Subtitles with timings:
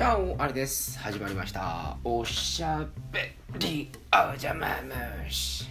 [0.00, 0.98] じゃああれです。
[0.98, 1.94] 始まりました。
[2.02, 3.92] おしゃべり
[4.32, 5.68] おじゃまむし。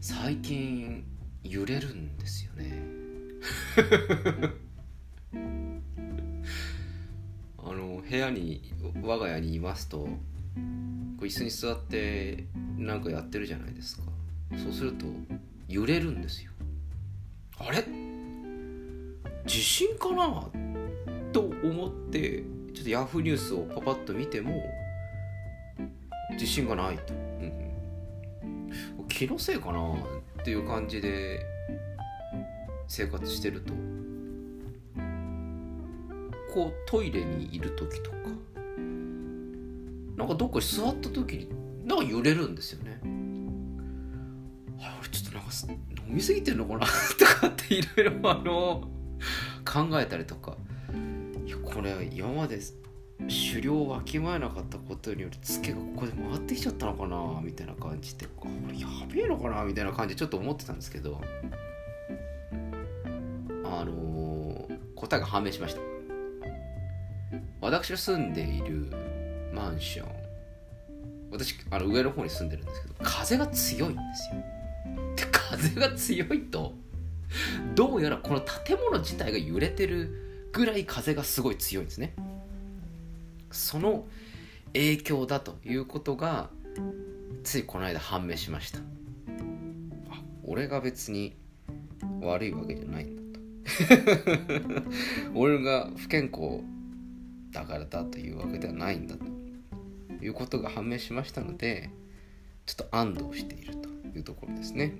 [0.00, 1.04] 最近
[1.42, 2.80] 揺れるんですよね。
[7.58, 8.72] あの部屋に
[9.02, 10.08] 我が家にいますとこ
[11.22, 12.44] う椅子に座って
[12.78, 14.04] なんかやってるじゃないですか。
[14.56, 15.06] そうすると
[15.66, 16.52] 揺れるんですよ。
[17.58, 17.84] あれ？
[19.44, 20.63] 地震かな？
[21.34, 24.64] と思ってちょっとヤフーニュースをパパッと見ても
[26.38, 27.16] 地震がないと、う
[29.02, 29.94] ん、気のせいかな
[30.40, 31.40] っていう感じで
[32.86, 33.74] 生活してると。
[36.54, 38.16] こうトイレにいる時とか
[40.16, 41.48] なんかどっかに座った時に
[41.84, 43.00] なんか揺れるんですよね。
[44.78, 45.50] あ俺ちょっとなんか
[46.08, 46.86] 飲みすぎてんのかなと
[47.40, 48.88] かっていろいろあの
[49.64, 50.56] 考えたりとか。
[51.74, 52.60] これ今まで
[53.18, 61.20] 狩猟をわきまえなかったことによりツケがここで回ってきちゃったのかなみたいな感じでこれやべえのかなみたいな感じでちょっと思ってたんですけど
[63.64, 65.80] あのー、答えが判明しました。
[67.60, 68.88] 私の住んでいる
[69.52, 70.08] マンション
[71.30, 74.42] 私あの上の方に住んでるんですけど風が強いんですよ。
[75.16, 76.74] で風が強いと
[77.74, 80.23] どうやらこの建物自体が揺れてる
[80.54, 82.14] ぐらい風がすごい強いんですね。
[83.50, 84.06] その
[84.72, 86.48] 影響だということが
[87.42, 88.78] ついこの間判明しました。
[90.44, 91.34] 俺が別に
[92.20, 94.84] 悪いわけじゃないんだと。
[95.34, 96.62] 俺が不健康
[97.50, 99.24] だからだというわけではないんだと
[100.24, 101.90] いうことが判明しましたので
[102.66, 104.94] ちょっと安堵しているというところですね。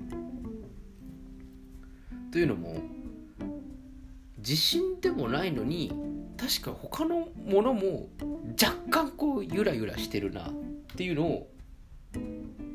[2.32, 2.82] というのも
[4.44, 5.90] 地震でもないのに
[6.36, 8.08] 確か他のものも
[8.62, 10.52] 若干こうゆらゆらしてるなっ
[10.96, 11.48] ていうのを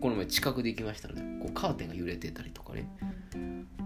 [0.02, 2.90] この前近くで行きましたのでこうカーテンが揺れてたりとかね。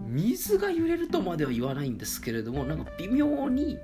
[0.08, 3.78] 水が揺れるとまでは言わないんですけれどもなんか微妙に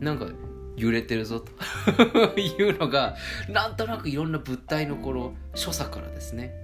[0.00, 0.28] なんか
[0.76, 1.50] 揺れてるぞと。
[2.38, 3.16] いうのが
[3.48, 6.54] なんとなくいろんな物体のこの所作からですね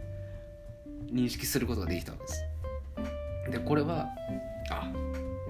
[1.10, 2.44] 認識することができたわけです。
[3.50, 4.06] でこれは
[4.70, 4.92] あ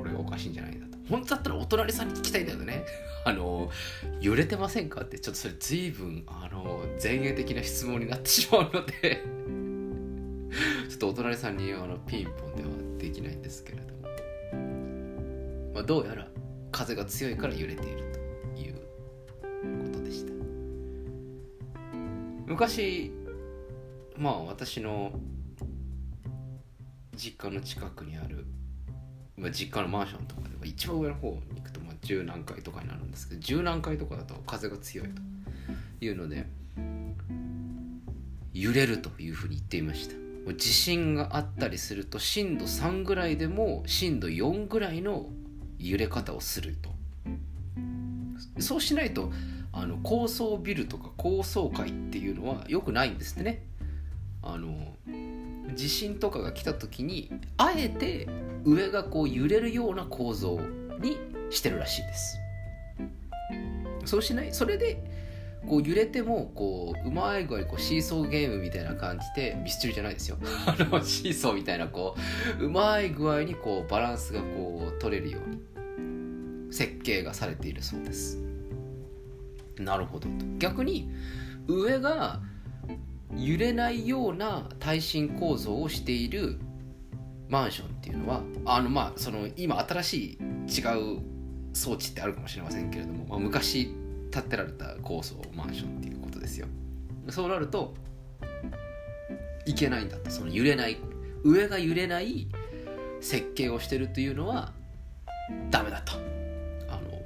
[0.06, 0.98] 俺がおかしいんじゃないんだと。
[1.08, 2.84] 本当だったらお隣さんに聞きたいんだけどね。
[3.24, 3.70] あの
[4.20, 9.24] 揺れてませんかってちょっとそれ随分あの前衛的な質問になってしまうので。
[10.88, 14.08] ちょっとお隣さんにあのピンポンではできないんですけれども、
[15.74, 16.28] まあ、どうやら
[16.70, 18.12] 風が強いから揺れている
[18.54, 18.74] という
[19.82, 20.32] ことでした。
[22.46, 23.10] 昔
[24.16, 25.20] まあ私の
[27.16, 28.46] 実家の近くにある、
[29.36, 35.22] ま、実家のマンションとかでは一番上の方に行くとまあ十何階とかになるんですけど十何階とかだと風が強いと
[36.04, 36.46] いうので
[38.54, 40.16] 揺れるというふうに言っていました。
[40.54, 45.26] 地震があったりすると震度3ぐらいでも震度4ぐらいの
[45.78, 46.90] 揺れ方をすると。
[48.60, 49.32] そうしないと
[49.72, 53.66] あの高層ビルとか高層階っていうのはよくないんですってね。
[54.42, 54.94] あの
[55.74, 58.28] 地震とかが来た時にあえて
[58.66, 60.60] 上がこう揺れるような構造
[61.00, 61.18] に
[61.50, 62.38] してるらしいです。
[64.04, 65.02] そうしないそれで
[65.66, 70.38] こう揺れてもこううまい具合こうシーソーゲームみたいな感じでミスチルじゃないですよ。
[70.66, 72.16] あのシーソーみたいなこ
[72.60, 78.40] ううまい具合にこうバランスがこう取れるように設計がされているそうです。
[79.78, 80.34] なるほどと。
[80.58, 81.10] 逆に
[81.66, 82.40] 上が
[83.36, 86.58] 揺れないような耐震構造をしている
[87.48, 91.20] マンションっていうのはあのまあその今新しい違う
[91.72, 93.94] 装置ってあるかもしれませんけれども、まあ、昔
[94.32, 96.66] 建てられた高層マンションっていうことですよ。
[97.28, 97.94] そうなると
[99.66, 100.30] いけないんだと。
[100.30, 100.96] その揺れない
[101.44, 102.48] 上が揺れない
[103.20, 104.72] 設計をしてるというのは
[105.70, 106.14] ダメだと。
[106.88, 107.20] あの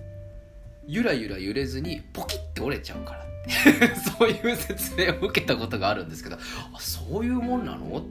[0.86, 3.26] ゆらゆら揺れずにポキッて折れちゃうから
[4.18, 8.04] そういう説明を受けたことがあるんですけどあそういうもんなの？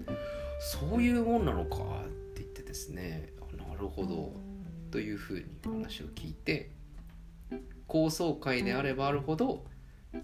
[0.60, 4.34] そういうもんなのかって言ってですねなるほど
[4.92, 6.72] というふうに話を聞いて
[7.88, 9.66] 高層階であればあるほど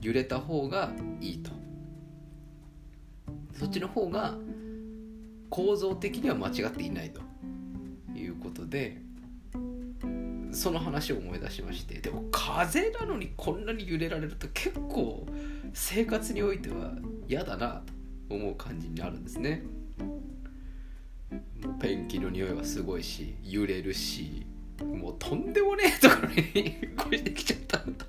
[0.02, 0.92] 揺れた方が
[1.22, 1.52] いいと。
[3.54, 4.36] そっちの方が
[5.50, 7.22] 構造的には間違っていないと。
[8.18, 9.02] いうことで
[10.52, 15.28] その話を思い出しましてでも風なのにこんなに揺れられると結構
[15.74, 16.94] 生活においては
[17.28, 17.82] 嫌だな
[18.30, 19.64] と思う感じになるんですね
[21.80, 24.46] ペンキの匂いはすごいし揺れるし
[24.84, 28.06] もうとんでもねえところに越してきちゃったんだ。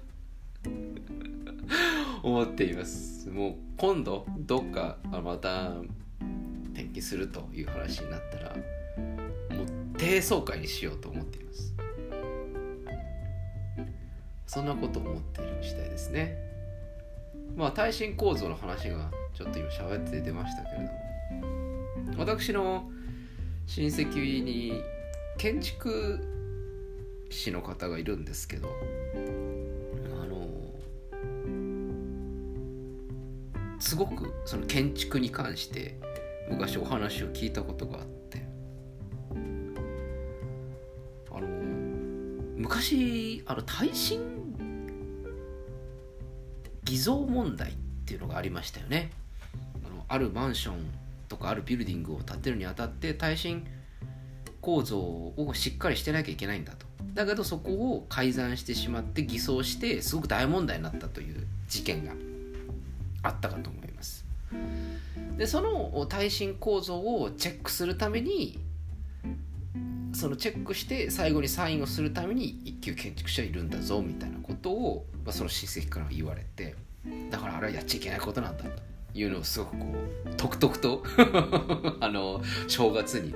[2.22, 3.28] 思っています。
[3.30, 5.74] もう今度どっかまた
[6.72, 8.56] 転勤するという話になったら
[9.56, 9.66] もう
[9.96, 11.74] 低層階にしようと思っています。
[14.46, 16.36] そんなことを思っている次第ですね。
[17.54, 22.90] まあ耐震構造の話がちょっと今喋って出ましたけれども私の
[23.66, 24.82] 親戚に
[25.38, 26.20] 建築
[27.30, 28.68] 士の方がいるんですけど
[30.22, 30.46] あの
[33.78, 35.98] すごくその建築に関して
[36.48, 38.46] 昔お話を聞いたことがあって
[41.30, 41.46] あの
[42.56, 44.36] 昔あの耐震
[46.84, 47.74] 偽造問題っ
[48.06, 49.10] ていうのがありましたよね。
[49.84, 53.66] あのあるマンションとかあるビルディングを建てるにあたって耐震
[54.60, 56.86] 構造をしっかりしてなきゃいけないんだと。
[57.14, 62.12] だけどそこを改ざんしてしまって偽装してすごく大問題になったという事件が
[63.22, 64.24] あったかと思います。
[65.36, 68.58] でその耐震構造をチェックするために
[70.12, 76.74] そのチェックして最後にサインをするために一級建築士はいるんだぞみたいなことを、まあ、その親戚から言われて
[77.30, 78.82] だからあれはやっちゃいけないことなんだと。
[79.16, 79.86] いうのをすごくこ
[80.26, 81.02] うとくとくと
[82.00, 83.34] あの正月に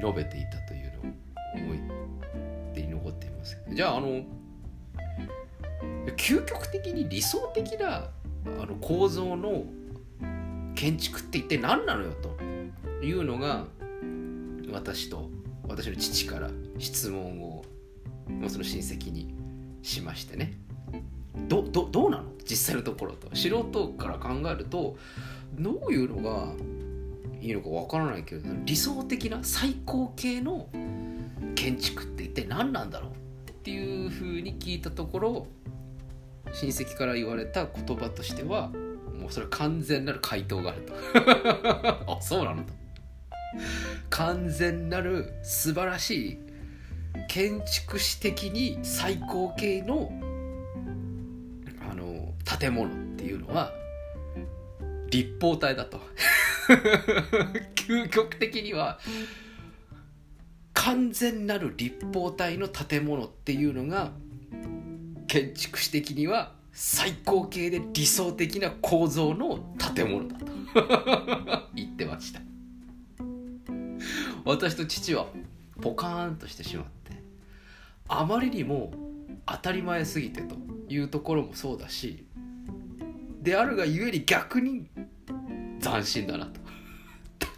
[0.00, 1.80] 述べていたというのを思い
[2.74, 3.56] 出に残っています。
[3.72, 4.24] じゃああの
[6.16, 8.08] 究極的に理想的な
[8.60, 9.64] あの構造の
[10.74, 13.66] 建築って一体何なのよというのが
[14.72, 15.30] 私と
[15.68, 17.64] 私の父から質問を
[18.48, 19.34] その親戚に
[19.82, 20.61] しましてね。
[21.52, 22.24] どどどうなの？
[22.48, 23.28] 実際のところと。
[23.36, 24.96] 素人から考えると
[25.58, 26.54] どういうのが
[27.40, 30.68] いいのかわからないけど理想的な最高形の
[31.54, 33.50] 建築って一体何なんだろう？
[33.50, 35.46] っていうふうに聞いたところ
[36.52, 38.68] 親戚から言われた言葉としては
[39.20, 40.94] もうそれ完全なる回答があると。
[42.16, 42.72] あそうなのと。
[44.08, 46.38] 完全なる素晴らしい
[47.28, 50.10] 建築士的に最高形の
[52.44, 53.72] 建物っていうのは
[55.10, 56.00] 立方体だと。
[57.74, 59.00] 究極的には
[60.72, 64.12] 完全なる立方体の建物っていうのが
[65.26, 70.46] 建築士的には最高形で理想的な構造の建物だと。
[71.74, 72.40] 言ってました。
[74.44, 75.26] 私と父は
[75.80, 77.22] ポカーンとしてしまって
[78.08, 78.92] あまりにも
[79.46, 80.56] 当たり前すぎてと
[80.88, 82.24] いうところもそうだし
[83.42, 84.86] であるがゆえに逆に
[85.80, 86.60] 斬新だなと。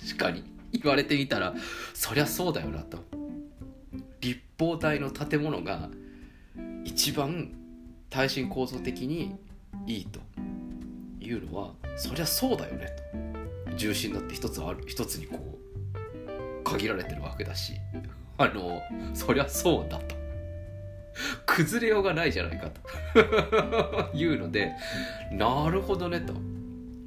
[0.06, 0.44] 確かに。
[0.72, 1.54] 言われてみたら
[1.94, 2.98] そりゃそうだよなと。
[4.20, 5.88] 立方体の建物が
[6.84, 7.52] 一番
[8.10, 9.36] 耐震構造的に
[9.86, 10.20] いいと。
[11.20, 12.86] いうのはそりゃそうだよね
[13.66, 13.76] と。
[13.76, 17.75] 重心だって一つある一つにこう限られてるわけだし。
[18.36, 18.82] あの
[19.14, 20.24] そりゃそうだと。
[21.46, 24.11] 崩れようがないじゃないかと。
[24.16, 24.72] いうので
[25.32, 26.34] なるほどねと。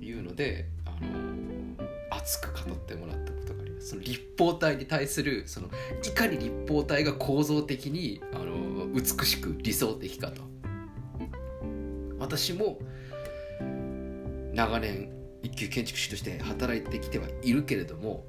[0.01, 3.89] いうのであの熱く語ってもらったことがあります。
[3.89, 5.69] その立方体に対するその
[6.05, 10.47] いかに立方体が構造的にあの美しく理想的かと。
[12.19, 12.79] 私も
[14.53, 15.11] 長年
[15.43, 18.25] 一級建築士として働いてきてはいるけれども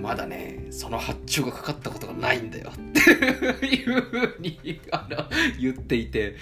[0.00, 2.70] まだねその発注がかかったことがないんだよ。
[2.70, 5.24] っていうふうにあの
[5.60, 6.36] 言っていて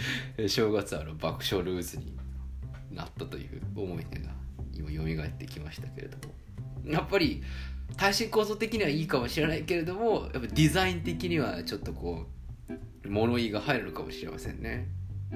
[0.47, 2.17] 正月あの爆笑ルーズに
[2.91, 4.31] なったという思い出が
[4.73, 6.35] 今蘇ってきましたけれども。
[6.87, 7.43] やっぱり
[7.97, 12.27] 耐震構造的にはいいかもしれないけれどもやっぱデザイン的にはちょっとこ
[13.05, 14.89] う物言いが入るのかもしれませんね。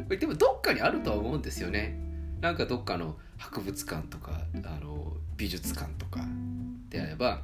[0.08, 1.98] でもどっかにあるとは思うんですよね。
[2.40, 6.20] なんかどっかの博物館とかあの美術館とか
[6.88, 7.42] であれば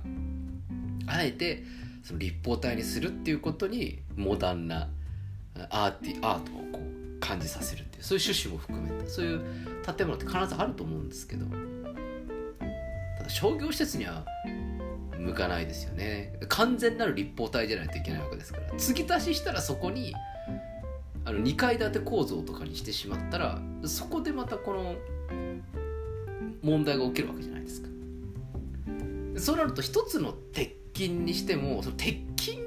[1.07, 1.65] あえて
[2.03, 4.89] その立方体にするっていうことにモダンな
[5.71, 9.41] アーティアートをこう感じさせるっていうそういう趣旨も含めてそういう
[9.97, 11.47] 建物って必ずあると思うんですけど
[13.19, 14.25] ただ商業施設には
[15.19, 16.39] 向かないですよね。
[16.49, 18.77] 完全なる立方体じゃないといけないわけですから。
[18.77, 20.15] 継ぎ足ししたらそこに
[21.25, 24.97] あの2階建て構造とかにしてしまったらそこでまたこの
[26.63, 27.89] 問題が起きるわけじゃないですか。
[29.39, 32.59] そうなると一つの鉄筋にしてもその鉄筋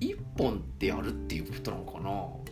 [0.00, 2.02] 一本でやるっていうことなのかな？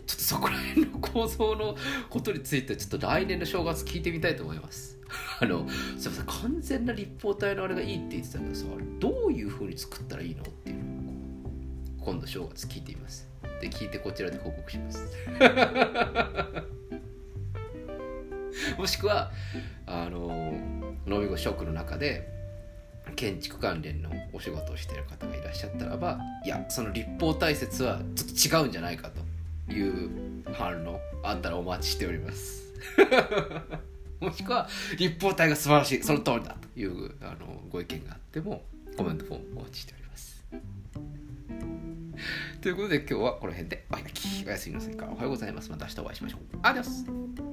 [0.05, 1.75] ちょっとそこら辺の構造の
[2.09, 4.97] ことについてちょっと来年の正月聞いてみたいと思います。
[5.41, 5.67] あの
[5.97, 8.65] すいません完全な立方体のあれがいいって言ってたけどさ
[8.99, 13.27] どういうふうに作ったらいいのっていうのを今度正月聞いてみます。
[13.45, 15.05] って聞いてこちらで報告します。
[18.77, 19.31] もしくは
[19.85, 20.53] あの
[21.05, 22.30] ノビゴショックの中で
[23.15, 30.09] 建築関連のお仕事をしている方がいらっしゃったらばいやその立法大説はちょっと違うんじゃないかという
[30.53, 32.61] 反論あったらお待ちしております。
[34.19, 34.67] もしくは
[34.97, 38.63] 立法体が素晴らしいその通りだというあのご意見があっても
[38.95, 40.43] コメントフォームお待ちしております。
[42.61, 44.45] ということで今日はこの辺でお開き。
[44.45, 45.07] おやすみなさいか。
[45.11, 45.71] おはようございます。
[45.71, 46.41] また明日お会いしましょう。
[46.61, 47.50] アディオス